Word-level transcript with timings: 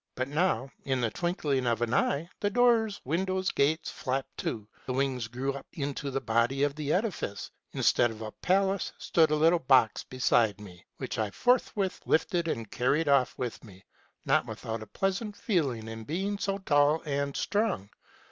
But 0.15 0.29
now, 0.29 0.71
in 0.83 0.99
the 0.99 1.11
twinkling 1.11 1.67
of 1.67 1.83
an 1.83 1.93
eye, 1.93 2.27
the 2.39 2.49
doors, 2.49 2.99
windows, 3.05 3.51
gates, 3.51 3.91
flapped 3.91 4.35
to; 4.37 4.67
the 4.87 4.93
wings 4.93 5.27
drew 5.27 5.53
up 5.53 5.67
into 5.73 6.09
the 6.09 6.19
body 6.19 6.63
of 6.63 6.73
the 6.73 6.91
edifice; 6.91 7.51
instead 7.73 8.09
of 8.09 8.23
a 8.23 8.31
palace 8.31 8.91
stood 8.97 9.29
a 9.29 9.35
little 9.35 9.59
box 9.59 10.03
beside 10.03 10.59
me, 10.59 10.83
which 10.97 11.19
I 11.19 11.29
forthwith 11.29 12.01
lifted, 12.07 12.47
and 12.47 12.71
carried 12.71 13.07
off 13.09 13.37
with 13.37 13.63
me, 13.63 13.85
not 14.25 14.47
without 14.47 14.81
a 14.81 14.87
pleasant 14.87 15.35
feel 15.37 15.69
ing 15.69 15.87
in 15.87 16.03
being 16.03 16.39
so 16.39 16.57
tall 16.57 17.03
and 17.05 17.37
strong. 17.37 17.91